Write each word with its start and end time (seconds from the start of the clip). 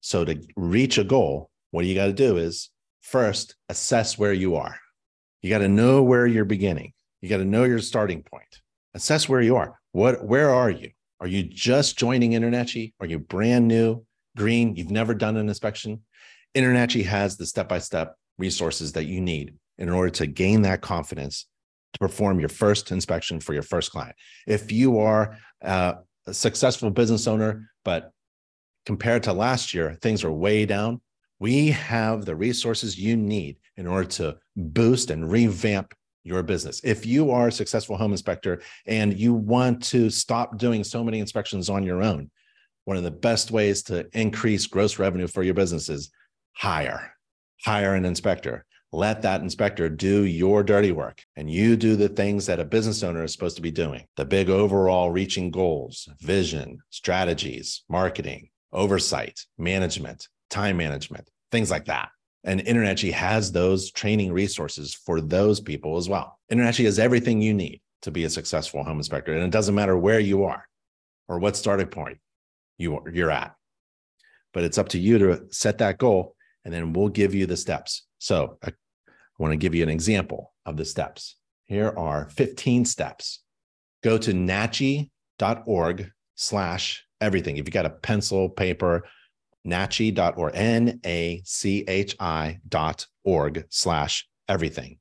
So 0.00 0.24
to 0.24 0.40
reach 0.56 0.98
a 0.98 1.04
goal, 1.04 1.50
what 1.70 1.84
you 1.84 1.94
got 1.94 2.06
to 2.06 2.12
do 2.12 2.36
is 2.36 2.70
first 3.00 3.56
assess 3.68 4.18
where 4.18 4.32
you 4.32 4.56
are. 4.56 4.78
You 5.42 5.50
got 5.50 5.58
to 5.58 5.68
know 5.68 6.02
where 6.02 6.26
you're 6.26 6.44
beginning. 6.44 6.92
You 7.20 7.28
got 7.28 7.38
to 7.38 7.44
know 7.44 7.64
your 7.64 7.78
starting 7.80 8.22
point. 8.22 8.60
Assess 8.94 9.28
where 9.28 9.40
you 9.40 9.56
are. 9.56 9.78
What 9.92 10.24
where 10.24 10.50
are 10.50 10.70
you? 10.70 10.90
Are 11.20 11.26
you 11.26 11.42
just 11.42 11.98
joining 11.98 12.32
InterNACHI? 12.32 12.94
Are 13.00 13.06
you 13.06 13.18
brand 13.18 13.66
new, 13.66 14.04
green? 14.36 14.76
You've 14.76 14.90
never 14.90 15.14
done 15.14 15.36
an 15.36 15.48
inspection? 15.48 16.02
InterNACHI 16.56 17.04
has 17.04 17.36
the 17.36 17.46
step-by-step 17.46 18.14
resources 18.38 18.92
that 18.92 19.06
you 19.06 19.20
need 19.20 19.54
in 19.78 19.88
order 19.88 20.10
to 20.10 20.26
gain 20.26 20.62
that 20.62 20.80
confidence 20.80 21.46
to 21.92 21.98
perform 21.98 22.38
your 22.38 22.48
first 22.48 22.92
inspection 22.92 23.40
for 23.40 23.52
your 23.52 23.62
first 23.62 23.90
client. 23.90 24.14
If 24.46 24.70
you 24.70 24.98
are 25.00 25.36
uh, 25.64 25.94
a 26.26 26.34
successful 26.34 26.90
business 26.90 27.26
owner, 27.26 27.70
but 27.84 28.12
compared 28.88 29.22
to 29.22 29.34
last 29.34 29.74
year, 29.74 29.98
things 30.00 30.24
are 30.24 30.32
way 30.32 30.64
down, 30.64 30.98
we 31.40 31.68
have 31.68 32.24
the 32.24 32.34
resources 32.34 32.98
you 32.98 33.18
need 33.18 33.58
in 33.76 33.86
order 33.86 34.08
to 34.08 34.34
boost 34.56 35.10
and 35.10 35.30
revamp 35.30 35.92
your 36.24 36.42
business. 36.42 36.80
If 36.82 37.04
you 37.04 37.30
are 37.30 37.48
a 37.48 37.52
successful 37.52 37.98
home 37.98 38.12
inspector 38.12 38.62
and 38.86 39.12
you 39.12 39.34
want 39.34 39.82
to 39.92 40.08
stop 40.08 40.56
doing 40.56 40.84
so 40.84 41.04
many 41.04 41.18
inspections 41.18 41.68
on 41.68 41.82
your 41.82 42.02
own, 42.02 42.30
one 42.86 42.96
of 42.96 43.02
the 43.02 43.10
best 43.10 43.50
ways 43.50 43.82
to 43.82 44.08
increase 44.18 44.66
gross 44.66 44.98
revenue 44.98 45.26
for 45.26 45.42
your 45.42 45.52
business 45.52 45.90
is 45.90 46.10
hire, 46.54 47.12
hire 47.66 47.94
an 47.94 48.06
inspector. 48.06 48.64
Let 48.90 49.20
that 49.20 49.42
inspector 49.42 49.90
do 49.90 50.22
your 50.24 50.62
dirty 50.62 50.92
work 50.92 51.22
and 51.36 51.50
you 51.50 51.76
do 51.76 51.94
the 51.94 52.08
things 52.08 52.46
that 52.46 52.58
a 52.58 52.64
business 52.64 53.02
owner 53.02 53.22
is 53.22 53.34
supposed 53.34 53.56
to 53.56 53.62
be 53.62 53.70
doing 53.70 54.06
the 54.16 54.24
big 54.24 54.48
overall 54.48 55.10
reaching 55.10 55.50
goals, 55.50 56.08
vision, 56.22 56.78
strategies, 56.88 57.82
marketing, 57.90 58.48
oversight, 58.72 59.40
management, 59.56 60.28
time 60.50 60.76
management, 60.76 61.28
things 61.50 61.70
like 61.70 61.86
that. 61.86 62.10
And 62.44 62.60
InterNACHI 62.60 63.12
has 63.12 63.52
those 63.52 63.90
training 63.90 64.32
resources 64.32 64.94
for 64.94 65.20
those 65.20 65.60
people 65.60 65.96
as 65.96 66.08
well. 66.08 66.38
InterNACHI 66.52 66.84
has 66.84 66.98
everything 66.98 67.42
you 67.42 67.54
need 67.54 67.80
to 68.02 68.10
be 68.10 68.24
a 68.24 68.30
successful 68.30 68.84
home 68.84 68.98
inspector. 68.98 69.34
And 69.34 69.42
it 69.42 69.50
doesn't 69.50 69.74
matter 69.74 69.96
where 69.96 70.20
you 70.20 70.44
are 70.44 70.64
or 71.28 71.38
what 71.38 71.56
starting 71.56 71.88
point 71.88 72.18
you, 72.78 73.02
you're 73.12 73.30
at. 73.30 73.54
But 74.54 74.64
it's 74.64 74.78
up 74.78 74.88
to 74.90 74.98
you 74.98 75.18
to 75.18 75.42
set 75.50 75.78
that 75.78 75.98
goal, 75.98 76.34
and 76.64 76.72
then 76.72 76.92
we'll 76.92 77.08
give 77.08 77.34
you 77.34 77.46
the 77.46 77.56
steps. 77.56 78.06
So 78.18 78.58
I 78.64 78.72
want 79.38 79.52
to 79.52 79.56
give 79.56 79.74
you 79.74 79.82
an 79.82 79.90
example 79.90 80.52
of 80.64 80.76
the 80.76 80.84
steps. 80.84 81.36
Here 81.64 81.92
are 81.96 82.30
15 82.30 82.84
steps. 82.86 83.42
Go 84.02 84.16
to 84.18 84.32
nachi.org 84.32 86.10
slash 86.34 87.04
everything. 87.20 87.56
If 87.56 87.66
you 87.66 87.72
got 87.72 87.86
a 87.86 87.90
pencil, 87.90 88.48
paper, 88.48 89.04
nachi.org, 89.66 90.52
N 90.54 91.00
A 91.04 91.42
C 91.44 91.84
H 91.86 92.16
I 92.20 92.58
dot 92.68 93.06
org 93.24 93.64
slash 93.70 94.26
everything. 94.48 94.98